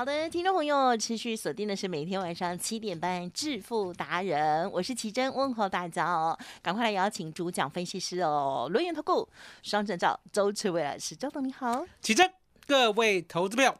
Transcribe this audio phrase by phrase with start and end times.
[0.00, 9.28] 好的，听众朋友，持续锁定的是每天晚上七点半《致富达人》，我是奇珍，问候大家哦，赶快来邀请主讲分析师哦，轮圆投顾
[9.62, 12.32] 双证照周志伟老师，周董你好，奇珍，
[12.66, 13.78] 各位投资票，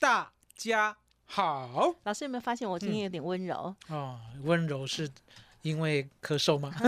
[0.00, 0.96] 大家
[1.26, 1.94] 好。
[2.02, 3.72] 老师有没有发现我今天有点温柔？
[3.90, 5.08] 哦，温柔是
[5.62, 6.72] 因为咳嗽吗？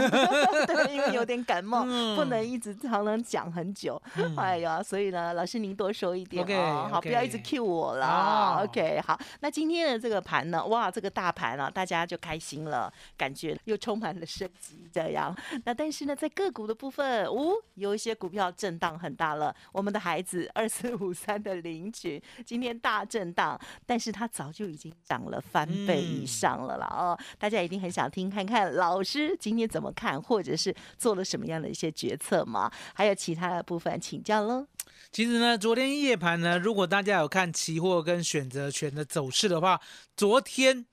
[0.67, 4.01] 对，因为有点感冒，嗯不能一直常常讲很久。
[4.37, 8.07] 哎呀，所以呢，老师您多说一点哦，好不要一直 cue 我了。
[8.07, 15.37] 哦 OK，好，那今天的这个盘呢，哇，这个大盘啊，大家就开心了，感觉又充满了生机这样。
[15.65, 19.55] 那但是呢，在个股的部分，哦，有一些股票震荡很大了。
[19.73, 26.87] 我们的孩子二四五三的领取今天大震荡，但是它早就已经涨了翻倍以嗯上了啦。
[26.87, 32.71] 哦，大家一定很想听看看老师今天怎么看，或者是做了什么样的一些决策吗？
[32.95, 34.67] 还有其他的部分请教喽。
[35.11, 39.81] 其实呢，昨天夜盘呢，如果大家有看期货跟选择权的走势的话，
[40.17, 40.87] 昨天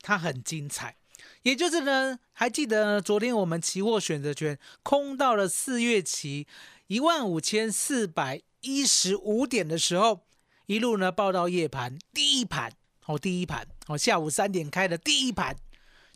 [0.00, 0.96] 它很精彩。
[1.42, 6.46] 也就是呢，还记得，昨天我们期货选择权空到了四月期
[6.86, 10.20] 一万五千四百一十五点的时候，
[10.66, 12.72] 一路呢报到夜盘第一盘
[13.06, 15.54] 哦，第一盘哦，下午三点开的第一盘，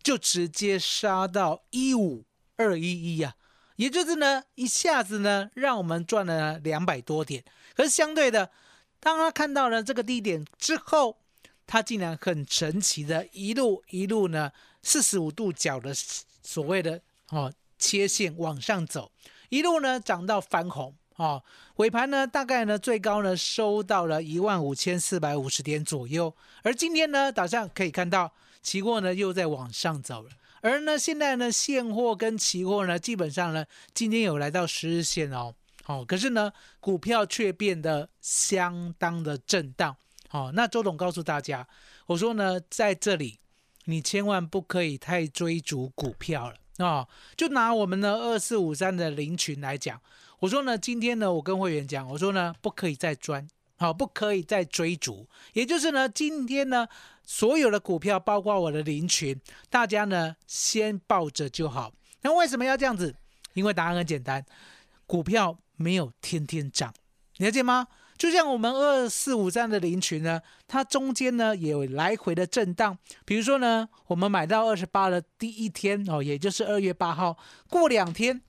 [0.08, 2.24] 就直接杀到一五
[2.56, 3.34] 二一一啊。
[3.76, 7.44] 也就是呢，一下子呢，让我们赚了两百多点。
[7.76, 8.50] 可是相对的，
[9.00, 11.18] 当他看到了这个低点之后，
[11.66, 14.50] 他竟然很神奇的一路一路呢，
[14.82, 15.92] 四十五度角的
[16.42, 19.12] 所谓的哦切线往上走，
[19.50, 21.44] 一路呢涨到翻红哦。
[21.76, 26.34] 尾盘呢，大概呢最高呢收到了一万五千四百五十点左右。
[26.62, 28.32] 而今天呢，早上可以看到
[28.62, 30.30] 期货呢又在往上走了。
[30.60, 33.64] 而呢，现在呢，现货跟期货呢，基本上呢，
[33.94, 35.54] 今天有来到十日线哦，
[35.86, 39.96] 哦，可是呢，股票却变得相当的震荡。
[40.30, 41.66] 哦，那周董告诉大家，
[42.06, 43.38] 我说呢，在这里
[43.84, 47.08] 你千万不可以太追逐股票了哦。
[47.36, 49.98] 就拿我们呢二四五三的零群来讲，
[50.40, 53.48] 我说呢，今天呢，我跟会员讲，我说呢，不可以再钻，
[53.78, 56.88] 好、不可以再追逐，也就是呢，今天呢，
[57.30, 61.92] 所有的股票，包括我的林群，大家呢先抱着就好。
[62.22, 63.14] 那为什么要这样子？
[63.52, 64.42] 因为答案很简单，
[65.06, 66.90] 股票没有天天涨，
[67.36, 67.86] 了解吗？
[68.16, 72.96] 就像我们二四五三的林群呢，它中间呢也有来回的震荡。
[73.26, 77.36] 比如说呢，我们买到二十八的第一天哦，也就是二月八号，
[77.68, 78.40] 过两天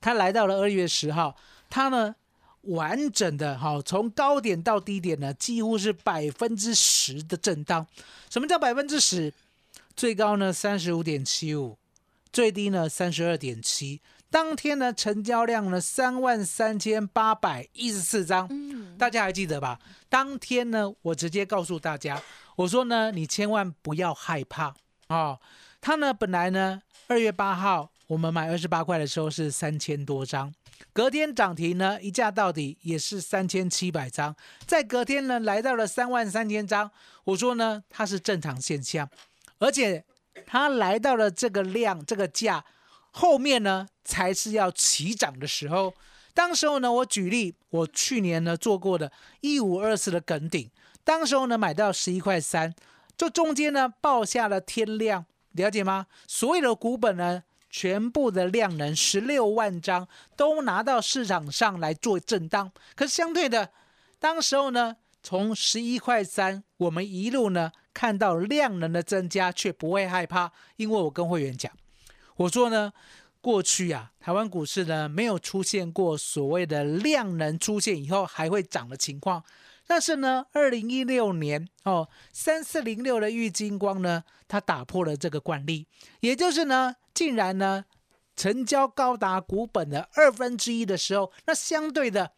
[0.00, 1.34] 它来到了二月十号，
[1.68, 2.14] 它呢
[2.62, 7.86] 完整的哈、从高点到低点呢，几乎是百分之十的震荡。
[8.28, 9.32] 什么叫百分之十？
[9.96, 11.76] 最高呢三十五点七五，
[12.32, 14.00] 最低呢三十二点七。
[14.30, 19.80] 当天呢成交量呢三万三千八百一十四张，嗯，大家还记得吧？
[20.08, 22.22] 当天呢，我直接告诉大家，
[22.56, 24.72] 我说呢，你千万不要害怕
[25.08, 25.40] 哦。
[25.80, 30.54] 它呢，本来呢，二月八号我们买二十八块的时候是三千多张，
[30.92, 34.34] 隔天涨停呢，一价到底也是三千七百张，
[34.66, 36.90] 在隔天呢，来到了三万三千张。
[37.24, 39.08] 我说呢，它是正常现象，
[39.58, 40.04] 而且
[40.46, 42.64] 它来到了这个量、这个价，
[43.10, 45.94] 后面呢才是要起涨的时候。
[46.32, 50.70] 当时候呢，我举例，我去年呢做过的一五二四的梗顶，
[51.04, 52.74] 当时候呢买到十一块三，
[53.16, 56.06] 这中间呢报下了天量，了解吗？
[56.26, 60.06] 所有的股本呢，全部的量能十六万张
[60.36, 63.70] 都拿到市场上来做震荡，可是相对的，
[64.18, 71.72] 当时候呢，从十一块三，我们一路呢看到量能的增加，却不会害怕，因为我跟会员讲，
[72.36, 72.92] 我说呢。
[73.42, 79.42] 过去啊，台湾股市呢没有出现过所谓的量能出现以后还会涨的情况。
[79.86, 85.86] 但是呢，二零一六年哦，三四零六的玉金光呢，它打破了这个惯例，
[86.20, 87.84] 也就是呢，竟然呢，
[88.34, 92.32] 成交高达股本的二分之一的时候，那相对的，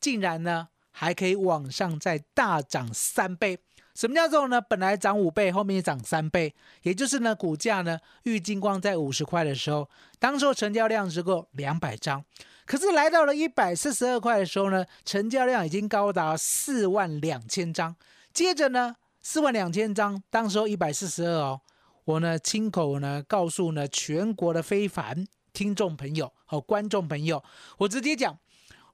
[0.00, 3.58] 竟然呢还可以往上再大涨三倍。
[3.94, 4.58] 什么叫做呢？
[4.58, 9.86] 本来涨五倍，后面涨三倍，也就是呢，股价呢，玉金光在五十块的时候，
[10.18, 12.24] 当时候成交量只够两百张，
[12.64, 17.94] 可是来到了一百四十二块的时候呢，成交量已经高达四万两千张。
[18.32, 21.60] 接着呢，四万两千张，当时候一百四十二哦，
[22.04, 27.42] 我呢亲口呢告诉呢全国的非凡听众朋友和观众朋友，
[27.78, 28.38] 我直接讲，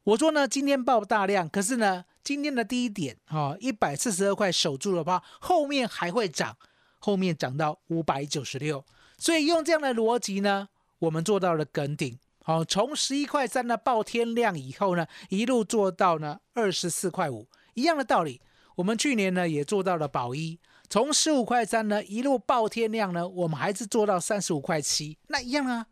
[0.04, 2.04] 我说呢今天爆大量，可是呢。
[2.24, 6.54] 今天的第一点，哈，一百四十二块守住的话，后面还会涨，
[6.98, 8.84] 后面涨到五百九十六。
[9.16, 10.68] 所以用这样的逻辑呢，
[10.98, 18.42] 我们做到了梗顶，好，从十一块三的爆天量以后呢，一路做到呢二十四块五，一样的道理。
[18.74, 20.60] 我们去年呢也做到了保一，
[20.90, 25.86] 从十五块三呢一路爆天量呢，我们还是做到三十五块七，那一样啊。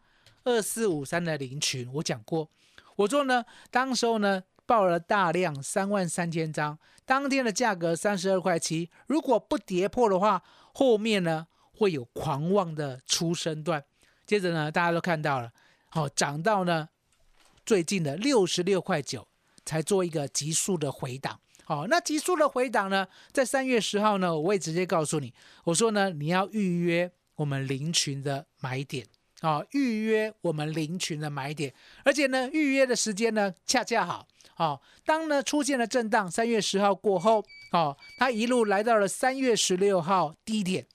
[0.45, 2.49] 二四五三的零群，我讲过，
[2.97, 4.43] 我说呢，当时候呢。
[4.69, 10.43] 报了大量三万三千张，当天的价格三十二块七，如果不跌破的话，
[10.75, 11.47] 后面呢
[11.79, 13.85] 会有狂妄的出生段。
[14.27, 15.53] 接着呢，大家都看到了，
[15.91, 16.89] 好涨到呢
[17.65, 19.29] 最近的六十六块九，
[19.65, 21.39] 才做一个急速的回档。
[21.69, 25.35] 好，那急速的回档呢，在三月十号呢，我会直接告诉你，
[25.65, 29.05] 我说呢，你要预约我们林群的买点，
[29.41, 31.75] 啊，预约我们林群的买点，
[32.05, 34.29] 而且呢，预约的时间呢，恰恰好。
[34.55, 40.87] 好，当呢出现了震荡，三月十号过后，哦，它一路来到了三月十六号低点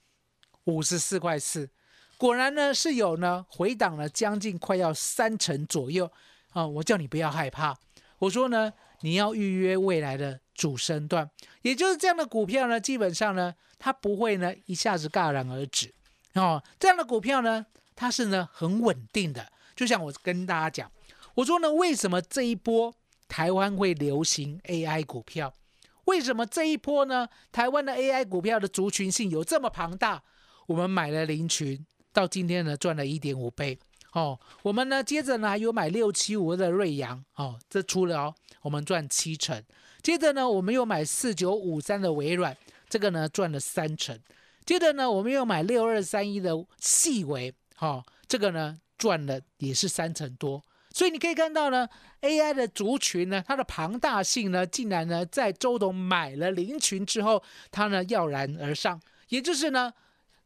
[0.64, 1.70] 五十四块四，
[2.18, 6.10] 果然呢是有呢回档了将近快要三成左右，
[6.54, 7.78] 啊，我叫你不要害怕，
[8.20, 11.30] 我说呢你要预约未来的主升段，
[11.62, 15.94] 也就是这样的股票呢，基本上呢它不会呢一下子戛然而止，
[16.34, 17.66] 哦，这样的股票呢
[17.96, 20.92] 它是呢很稳定的，就像我跟大家讲，
[21.36, 22.94] 我说呢为什么这一波。
[23.28, 25.54] 台湾会流行 AI 股票，
[26.04, 27.30] 为什么这一波呢？
[27.50, 30.22] 台湾的 AI 股票的族群性有这么庞大？
[30.68, 33.80] 我们买了林群，到今天呢赚了一点五倍
[34.12, 34.40] 哦。
[34.64, 39.64] 我们呢接着呢还有买六七五的瑞阳哦，这出了哦，我们赚七成。
[40.02, 42.56] 接着呢我们又买四九五三的微软，
[42.90, 44.20] 这个呢赚了三成。
[44.66, 50.64] 接着呢我们又买六二三一的细微，哦，这个呢赚了也是三成多。
[50.94, 51.88] 所以你可以看到呢
[52.22, 57.42] ，AI 的族群呢，它的庞大性呢，竟然呢，在周董买了林群之后，
[57.72, 59.02] 它呢跃然而上。
[59.30, 59.94] 也就是呢，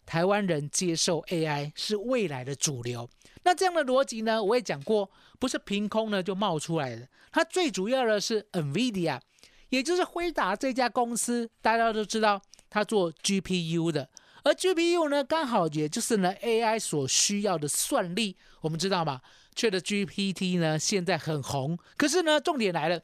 [0.06, 3.10] 台湾人接受 AI 是未来的主流。
[3.46, 5.10] 那这样的逻辑呢，我也讲过，
[5.40, 7.08] 不是凭空呢就冒出来的。
[7.32, 9.22] 它最主要的是 NVIDIA，
[9.70, 14.10] 也就是辉达这家公司，大家都知道它做 GPU 的，
[14.44, 19.22] 而 GPU 呢，刚好也就是呢 AI 所需要的算力，我们知道吗
[19.56, 23.00] ？Chat GPT 呢，现在很红，可是呢，重点来了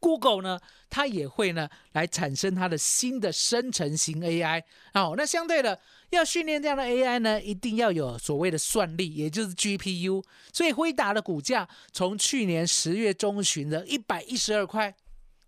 [0.00, 4.62] ，Google 呢，它也会呢来产生它的新的生成型 AI
[4.94, 5.14] 哦。
[5.16, 10.24] 那相对的，要训练这样的 AI 呢，一定要有所谓的算力，也就是 GPU。
[10.52, 14.94] 所以辉达的股价从去年十月中旬的一百一十二块，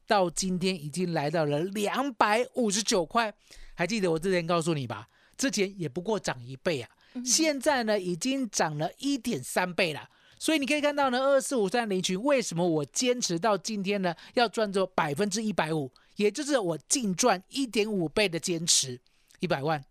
[0.06, 3.32] 到今天已经来到了两百五十九块。
[3.74, 5.08] 还记得我之前告诉你吧？
[5.38, 6.90] 之前也不过涨一倍啊，
[7.24, 10.10] 现在呢已经涨了一点三倍了。
[10.38, 14.14] 所以你可以看到呢，二四五三零群为什么我坚持到今天呢？
[14.34, 19.00] 要赚做百分之一百五，也就是我净赚一点五倍的坚持，
[19.38, 19.82] 一百万，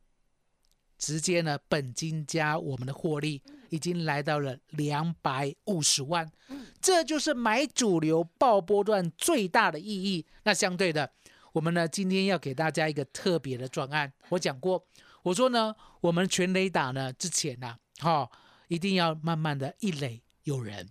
[1.00, 6.32] 直接呢本金加我们的获利已经来到了两百五十万，
[6.80, 10.28] 这就是买主流爆波段最大的意义。
[10.44, 11.12] 那相对的，
[11.54, 14.86] 我们呢今天要给大家一个特别的专案，我讲过，
[15.24, 18.30] 我说呢我们全雷打呢之前呢，哈，
[18.68, 20.22] 一定要慢慢的一垒。
[20.44, 20.90] 有人，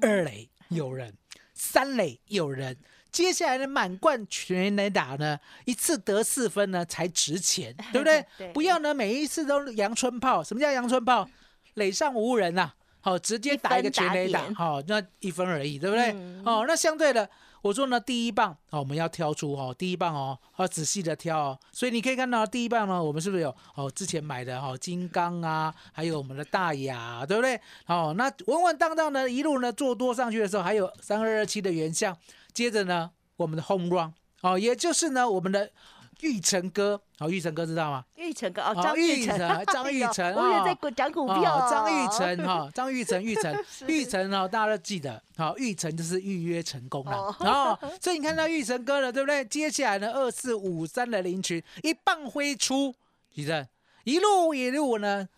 [0.00, 1.18] 二垒有人，
[1.52, 2.78] 三垒有人，
[3.12, 8.24] 接下来的满贯全垒打呢，一次得四分呢才值钱， 对不对？
[8.54, 10.42] 不要呢每一次都阳春炮。
[10.42, 11.28] 什么叫阳春炮？
[11.74, 16.10] 垒上无人呐，好，直接打一个全垒打，好，那一分而已，对不对？
[16.44, 17.28] 哦，那相对的。
[17.62, 21.58] 我说呢，第一棒哦，我们要挑出哦，第一棒哦，要仔细的挑哦。
[21.70, 23.88] 所以你可以看到第一棒呢，我们是不是有哦？
[23.88, 27.58] 之前买的哦，金刚啊，还有我们的大雅，对不对？
[27.86, 32.16] 哦，那稳稳当当呢一路呢做多上去的时候，还有三二二七的原相，
[32.52, 35.70] 接着呢，我们的 home run 哦，也就是呢，我们的。
[36.20, 38.04] 玉成哥，好，玉成哥知道吗？
[38.14, 41.68] 玉成哥哦，张玉成，张玉成，我也在讲股票。
[41.68, 49.44] 张玉成哈，张玉成，玉成，玉成 哦，大家都记得，好，玉成就是预约成功了，哦，所以你看到玉成哥了，对不对？
[49.46, 52.94] 接下来呢，二四五三的林群一棒挥出，
[53.34, 53.66] 李正
[54.04, 55.28] 一路一路呢，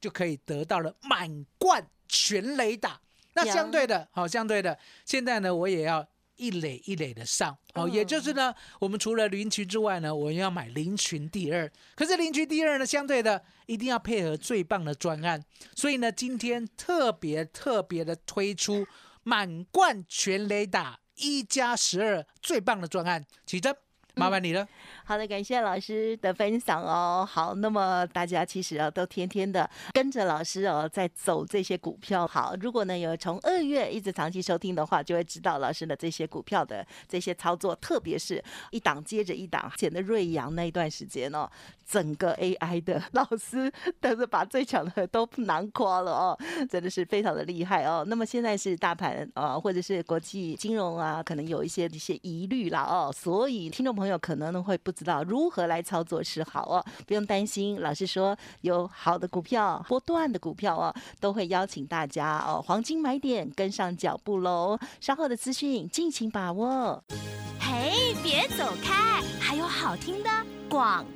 [0.00, 1.86] 就可以得到了满贯。
[2.08, 3.00] 全雷打。
[3.34, 6.04] 那相对的，好、相对的，现在呢，我也要
[6.36, 11.70] 一垒一垒的上，哦，也就是呢，我们除了林群之外呢，我们要买林群第二。
[11.94, 15.44] 可是林群第二呢，相对的一定要配合最棒的专案，
[15.76, 18.86] 所以呢，今天特别特别的推出
[19.22, 23.76] 满贯全雷打一加十二最棒的专案，启真，
[24.14, 24.66] 麻烦你了。
[25.04, 27.26] 好的，感谢老师的分享哦。
[27.28, 32.26] 好，那么大家其实啊，都天天的跟着老师哦，在走这些股票。
[32.26, 41.48] 好，如果呢有从二月一直长期收听的话，就会知道老师的这些股票的这些操作，特别是一档接着一档，显得瑞阳那一段时间哦，
[41.86, 46.38] 整个 AI 的老师都是把最强的都囊括了哦，
[46.70, 48.04] 真的是非常的厉害哦。
[48.06, 57.80] 那么现在是大盘啊、或者是国际金融啊，可能有一些一些疑虑啦哦，所以听众朋朋友可能呢会不知道如何来操作是好哦，不用担心。
[57.80, 64.76] 老师说有好的股票、波段的股票哦，都会邀请大家哦，黄金买点跟上脚步喽。
[65.00, 67.00] 稍后的资讯尽情把握。
[67.60, 70.30] 嘿，别走开，还有好听的
[70.68, 71.06] 广。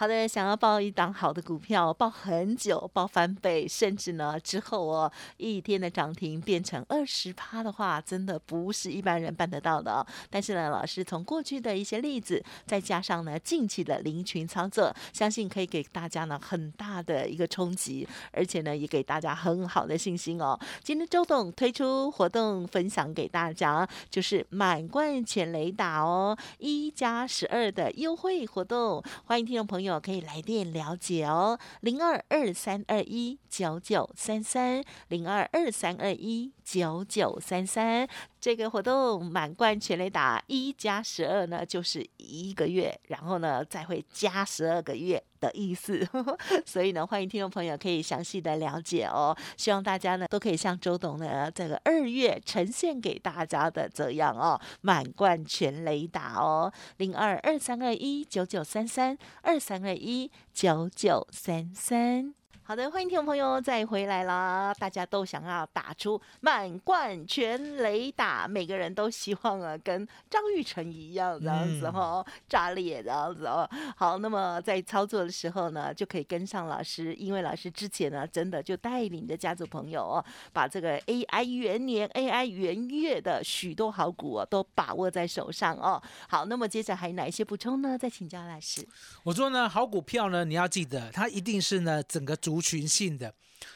[0.00, 10.06] 好的，想要报一档好的股票，报很久，报翻倍，甚至呢之后哦一天的涨停变成二十趴的话，真的不是一般人办得到的哦。
[10.30, 20.56] 但是呢，老师从过去的一些例子，再加上呢近期的零群操作，相信可以给大家呢很大的一个冲击，而且呢也给大家很好的信心哦。
[20.80, 29.87] 今天周董推出活动分享给大家，就是满贯全雷打哦，一加十二的优惠活动，欢迎听众朋友。
[30.00, 38.08] 可以来电了解哦，零二二三二一九九三三，零二二三二一九九三三。
[38.40, 46.06] 这个活动满贯全雷打一加十二呢，就是一个月，然后呢再会加十二个月的意思。
[46.64, 49.36] 所以呢，欢迎听众朋友可以详细的了解哦。
[49.56, 62.37] 希望大家呢都可以像周董呢这个二月呈现给大家的这样哦，满贯全雷打哦，零二二三二一九九三三二三二一九九三三。
[62.68, 64.74] 好的，欢迎听众朋友再回来啦！
[64.78, 73.66] 大家都想要打出满贯全雷打，每个人都希望啊，跟张玉成一样这样子哈、炸裂这样子哦。
[73.96, 85.98] 好，那么在操作的时候呢，就可以跟上老师，因为老师之前呢，真的就带领着家族朋友哦，把这个 AI 元年、AI 元月的许多好股哦，都把握在手上哦。
[86.28, 87.96] 好，那么接着还有哪一些补充呢？
[87.96, 88.86] 再请教老师。
[89.22, 93.32] 我说呢，好股票呢，你要记得，它一定是呢整个族群性的，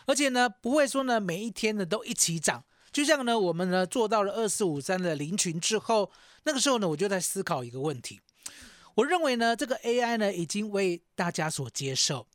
[0.07, 2.65] 而且呢不会说呢每一天呢都一起涨。
[2.91, 6.11] 就像呢我们呢做到了二四五三的零群之后，
[6.43, 8.21] 那个时候呢我就在思考一个问题，
[8.97, 12.27] 我认为呢这个 AI 呢已经为大家所接受，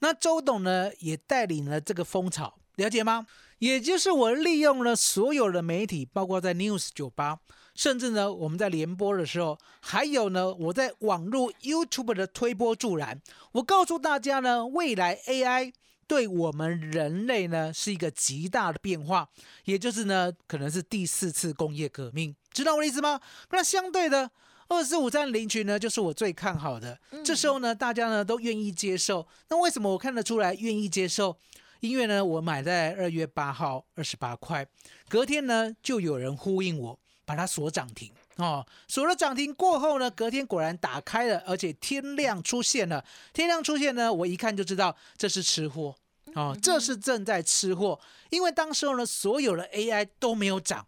[0.00, 3.26] 那周董呢也带领了这个风潮，了解吗？
[3.60, 7.38] 也就是我利用了所有的媒体，包括在 News 酒吧。
[7.74, 15.72] 甚至呢，我们在联播的时候，还有呢，我在网络 YouTube 的推波助澜，我告诉大家呢，未来 AI
[16.12, 19.26] 对我们人类呢是一个极大的变化，
[19.64, 23.18] 也就是呢，可能是第四次工业革命，知道我的意思吗？
[23.48, 24.30] 那相对的，
[24.68, 27.00] 二四五三零群呢，就是我最看好的。
[27.24, 29.26] 这时候呢，大家呢都愿意接受。
[29.48, 31.34] 那为什么我看得出来愿意接受？
[31.80, 34.66] 因为呢，我买在二月八号二十八块，
[35.08, 36.98] 隔天呢就有人呼应我。
[37.24, 43.02] 把它锁涨停哦，锁了涨停过后呢，隔天果然打开了，而且天亮出现了。
[43.32, 45.94] 天亮出现呢，我一看就知道这是吃货
[46.34, 48.00] 哦，这是正在吃货。
[48.30, 50.86] 因为当时候呢，所有的 AI 都没有涨，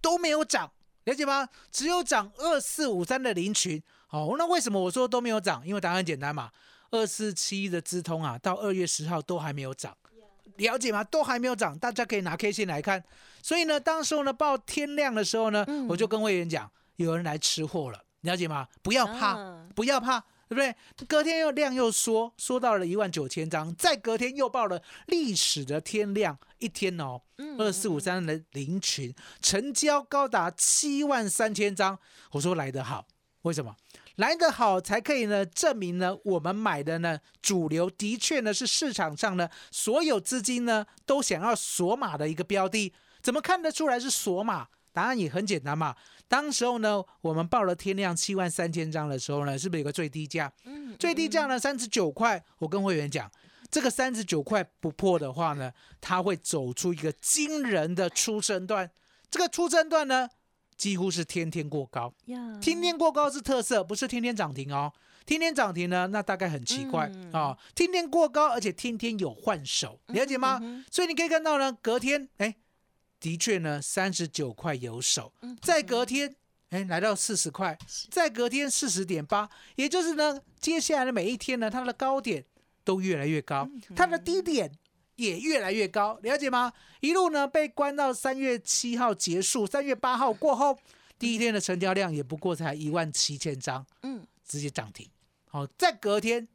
[0.00, 0.70] 都没有涨，
[1.04, 1.48] 了解吗？
[1.70, 4.34] 只有涨二四五三的林群哦。
[4.38, 5.66] 那为什么我说都没有涨？
[5.66, 6.50] 因为答案很简单嘛，
[6.90, 9.96] 二四七的资通啊，到二月十号都还没有涨。
[10.56, 11.02] 了解吗？
[11.02, 13.02] 都还没有涨，大家可以拿 K 线来看。
[13.42, 18.68] 所以呢，当时候呢，报天亮的时候呢，嗯我就跟会员讲，有人来吃货了，了解吗？
[18.80, 20.74] 不要怕，啊不要怕，对不对？
[21.06, 31.98] 隔天又量又缩，缩到了一万九千张，再隔天又报了历史的天量，一天哦，嗯二四五三的零群成交高达七万三千张，
[32.32, 33.06] 我说来得好，
[33.42, 33.74] 为什么？
[34.16, 42.92] 来得好才可以呢，证明呢，我们买的呢主流的确呢是市场上呢所有资金呢都想要锁码的一个标的。
[43.20, 44.68] 怎么看得出来是锁码？
[44.94, 45.94] 答案也很简单嘛。
[46.28, 50.50] 当时候呢，我们报了天量七万三千张的时候呢，是不是有个最低价？
[50.64, 52.42] 嗯最低价呢三十九块。
[52.60, 53.30] 我跟会员讲，
[53.70, 58.88] 这个三十九块不破的话呢，它会走出一个惊人的出生段。
[59.28, 60.28] 这个出生段呢，
[60.76, 62.14] 几乎是天天过高。
[62.60, 64.92] 天天过高是特色，不是天天涨停哦。
[65.26, 70.60] 天天涨停呢，那大概很奇怪嗯啊、天天过高，而且天天有换手，了解吗？
[70.62, 72.54] 嗯所以你可以看到呢，隔天哎，
[73.24, 76.36] 的确呢三十九块有手，嗯再隔天
[76.68, 77.78] 哎来到四十块，
[78.10, 82.44] 再隔天四十点八，也就是呢，接下来的每一天呢，它的高点
[82.84, 84.70] 都越来越高，嗯它的低点
[85.16, 86.70] 也越来越高，了解吗？
[87.00, 90.78] 一路呢被关到三月七号结束，三月八号过后，
[91.18, 95.08] 第一天的成交量也不过才一万七千张，嗯直接涨停。
[95.46, 96.46] 好、再隔天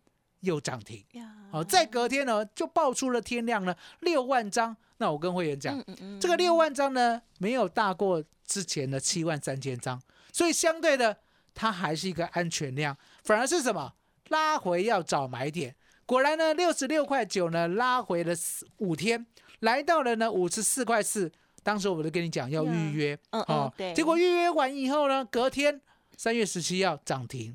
[0.41, 1.03] 又涨停。
[1.13, 4.77] 呀，好、再隔天呢就爆出了天量呢六万张。
[4.99, 5.83] 那我跟会员讲，
[6.19, 10.01] 这个六万张呢没有大过之前的七万三千张，
[10.31, 11.17] 所以相对的
[11.55, 13.93] 它还是一个安全量，反而是什么
[14.29, 15.75] 拉回要找买点。
[16.05, 19.25] 果然呢，六十六块九呢拉回了四五天，
[19.59, 21.31] 来到了呢五十四块四。
[21.61, 25.79] 当时我就跟你讲要预约，嗯嗯对结果预约完以后呢，隔天
[26.15, 27.53] 三月十七要涨停，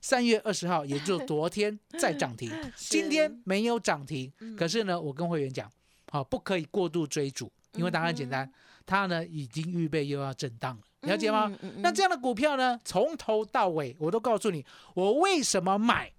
[0.00, 4.30] 三月二十号也就 昨天再涨停，今天没有涨停。
[4.40, 5.68] 嗯可是呢，我跟会员讲，
[6.14, 8.48] 好、不可以过度追逐，因为答案简单，
[8.86, 11.48] 它呢已经预备又要震荡了，了解吗？
[11.48, 16.12] 嗯嗯嗯那这样的股票呢，从头到尾我都告诉你，我为什么买，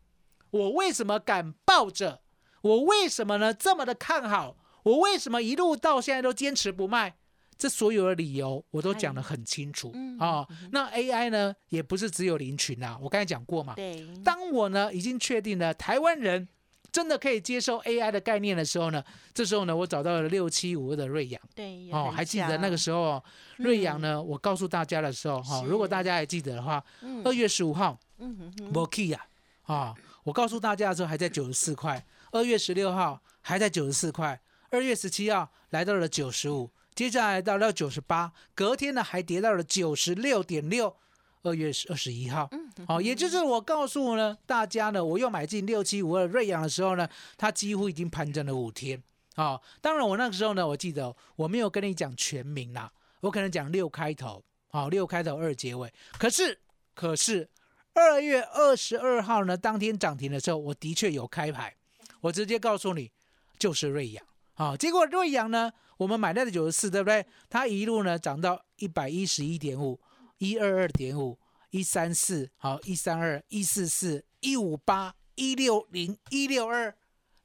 [0.51, 2.19] 我为什么敢抱着，
[2.59, 7.15] 我为什么呢这么的看好，我为什么一路到现在都坚持不卖。
[7.57, 13.75] 这所有的理由我都讲得很清楚嗯啊、那 AI 呢，也不是只有林群啊，我刚才讲过嘛。
[13.75, 16.45] 对，当我呢已经确定了台湾人
[16.95, 21.41] 真的可以接受 AI 的概念的时候呢，这时候呢我找到了六七五二的瑞阳。
[21.53, 23.23] 对哦，还记得那个时候哦
[23.57, 25.65] 瑞阳呢，我告诉大家的时候哈、是。
[25.65, 27.21] 如果大家还记得的话，嗯。
[27.25, 28.87] 二月十五号嗯哼哼。
[28.89, 29.27] K 啊
[29.63, 40.95] 啊，我告诉大家的时候还在九十四块，二月十六号还在九十四块，二月十七号来到了九十五，接下来到了九十八，隔天呢还跌到了九十六点六。
[41.43, 42.49] 二月二十一号，
[42.88, 49.01] 好、也就是我告诉呢大家呢，我又买进六七五二瑞阳的时候呢，它几乎已经盘整了五天。
[49.36, 52.91] 好、当然我那个时候呢，我记得我没有跟你讲全名啦，
[53.22, 55.91] 我可能讲六开头，好、六开头二结尾。
[56.17, 56.60] 可是，
[56.94, 57.50] 可是
[57.94, 61.75] 二月二十二号呢，当天涨停的时候，我的确有开牌，
[62.22, 63.11] 我直接告诉你，
[63.57, 64.25] 就是瑞阳。
[64.53, 67.25] 好、结果瑞阳呢，我们买到的九十四，对不对？
[67.50, 70.00] 它一路呢涨到一百一十一点五，
[70.38, 71.38] 一二二点五，
[71.75, 76.96] 一三四，好，一三二，一四四，一五八，一六零，一六二，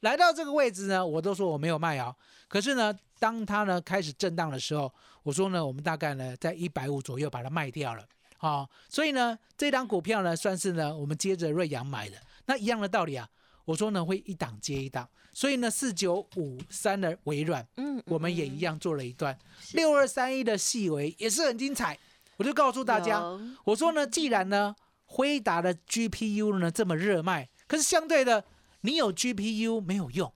[0.01, 2.15] 来到这个位置呢，我都说我没有卖啊。
[2.47, 8.07] 可是呢，当它呢开始震荡的时候，我说呢，我们大概呢在一百五左右把它卖掉了。
[8.37, 12.17] 好、所以呢，这档股票呢，算是呢我们接着瑞阳买的。
[12.47, 13.29] 那一样的道理啊，
[13.65, 19.37] 我说呢会一档接一档，所以呢四九五三的微软，嗯，我们也一样做了一段。
[19.73, 21.99] 六二三一的细微也是很精彩，
[22.41, 23.21] 我就告诉大家，
[23.65, 24.75] 我说呢，既然呢
[25.05, 28.43] 辉达的 GPU 呢这么热卖，可是相对的，
[28.81, 30.33] 你有 GPU 没有用，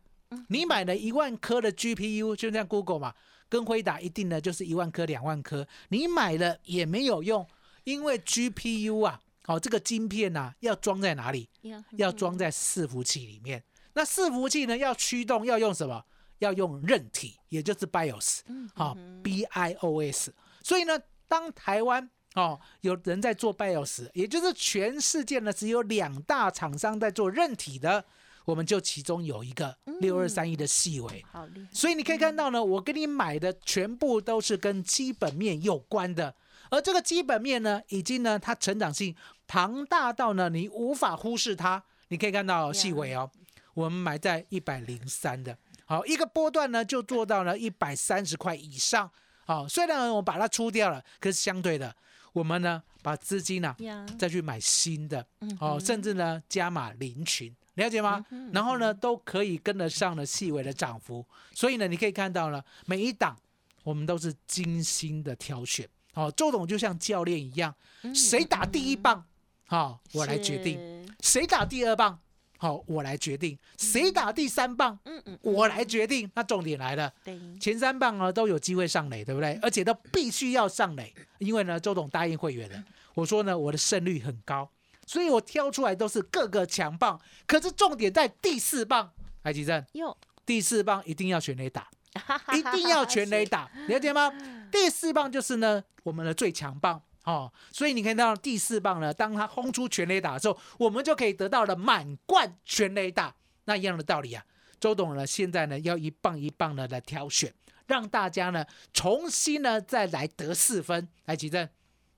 [0.48, 3.14] 你买了一万颗的 GPU，就像 Google 嘛，
[3.48, 7.46] 跟辉达一定呢就是一万颗、两万颗，你买了也没有用，
[7.84, 11.48] 因为 GPU 啊，好、这个晶片呐、要装在哪里？
[11.96, 13.64] 要装在伺服器里面。
[13.94, 16.04] 那伺服器呢，要驱动要用什么？
[16.40, 18.40] 要用韧体，也就是 BIOS，
[18.74, 20.34] 好、b i o s。
[20.62, 28.04] 所以呢，当台湾哦有人在做 BIOS，也就是全世界呢只有两大厂商在做韧体的，
[28.44, 31.24] 我们就其中有一个六二三一的细微。
[31.30, 36.34] 好厉害，所以你可以看到呢，我给你买的全部都是跟基本面有关的，
[36.70, 39.14] 而这个基本面呢，已经呢它成长性
[39.46, 41.82] 庞大到呢你无法忽视它。
[42.08, 43.30] 你可以看到细尾哦，
[43.74, 45.56] 我们买在一百零三的，
[45.86, 49.10] 好一个波段呢就做到了一百三十块以上。
[49.44, 51.94] 好，虽然我把它出掉了，可是相对的，
[52.32, 58.24] 我们呢把资金呢、呀，再去买新的，嗯哦，甚至呢加码零群，了解吗？
[58.52, 63.36] 然后呢都可以跟得上了细微的涨幅，所以呢你可以看到呢每一档
[63.82, 65.88] 我们都是精心的挑选。
[66.14, 67.74] 哦，周董就像教练一样，
[68.14, 69.24] 谁打第一棒，
[69.66, 70.78] 好、我来决定；
[71.20, 72.18] 谁打第二棒，
[72.64, 76.30] 好、我来决定；谁打第三棒，嗯嗯，我来决定。
[76.34, 79.58] 那重点来了，对，前三棒呢都有机会上垒，对不对？
[79.60, 84.66] 而且都必须要上垒，因为呢，周董答应会员的，我说呢，我的胜率很高，
[85.06, 87.20] 所以我挑出来都是各个强棒。
[87.46, 91.86] 可是重点在第四棒，海吉正，哟，第四棒一定要全垒打，
[92.56, 94.32] 一定要全垒打，了解吗？
[94.72, 97.02] 第四棒就是呢我们的最强棒。
[97.24, 103.34] 哦，所以你看到第四棒呢，当他轰出全垒打的时候，我们就可以得到了满贯全垒打。
[103.64, 104.44] 那一样的道理啊，
[104.78, 107.52] 周董呢现在呢要一棒一棒的来挑选，
[107.86, 111.08] 让大家呢重新呢再来得四分。
[111.24, 111.66] 来，吉正，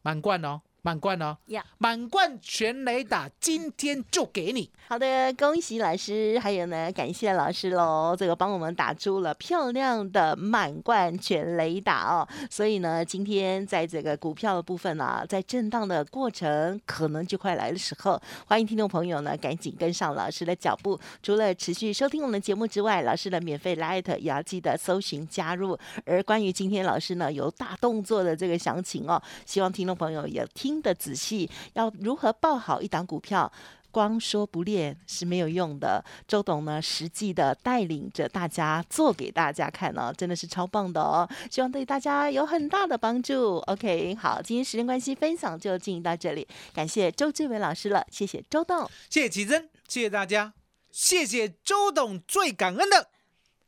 [0.03, 4.70] 满贯哦，满贯哦呀，满贯全雷打，今天就给你。
[4.87, 12.29] 好的，恭喜老师，还有呢，感谢老师喽，这个帮我们打出了漂亮的满贯全雷打哦。
[12.49, 20.96] 所以呢，今天在这个股票的部分呢、在震荡的过程可能就快来的时候，欢迎听众朋友呢赶紧跟上老师的脚步。
[21.20, 25.77] 除了持续收听我们的节目之外，老师的免费 Light 也要记得搜寻加入。
[26.05, 33.53] 而关于今天老师呢有大动作的这个详情哦，希望听众朋友也听得仔细，要如何报好一档股票。
[33.93, 36.05] 光说不练是没有用的。
[36.29, 41.27] 周董呢，实际的带领着大家做给大家看呢、真的是超棒的哦！
[41.51, 43.57] 希望对大家有很大的帮助。
[43.61, 48.87] OK，好，今天时间关系，分享就进行到这里，感谢周志伟老师了，谢谢周董。
[49.09, 50.53] 谢谢奇珍，谢谢大家，
[50.91, 53.09] 谢谢周董，最感恩的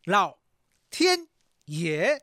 [0.05, 0.37] 老
[0.91, 1.27] 天
[1.65, 2.21] 爷。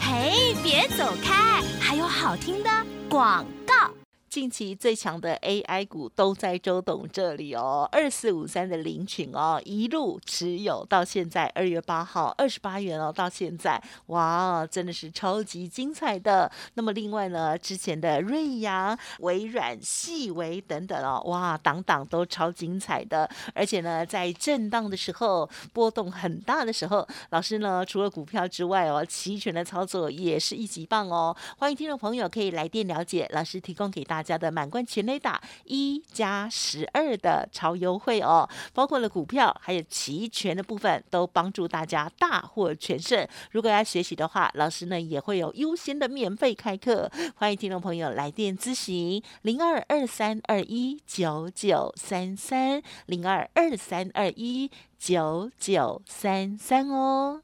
[0.00, 2.70] 嘿，别走开，还有好听的
[3.08, 3.93] 广告。
[4.34, 16.50] 近期最强的 AI 股都在周董这里哦，二四五三的林群哦，一路持有到现在二月八号二十八元哦，到现在哇，真的是超级精彩的。
[16.74, 23.30] 那么另外呢，之前的瑞阳、微软、细微等等哦，哇，档档都超精彩的。
[23.54, 31.36] 而且呢，在震荡的时候，波动很大的时候，老师呢除了股票之外哦，期权的操作也是一级棒哦。
[31.56, 43.28] 欢迎听众朋友可以来电了解，老师提供给大家家的满贯全雷打一加十二的超优惠哦，包括了股票还有期权的部分，都帮助大家大获全胜。
[43.52, 57.43] 如果要学习的话，老师呢也会有优先的免费开课，欢迎听众朋友来电咨询零二二三二一九九三三零二二三二一九九三三哦。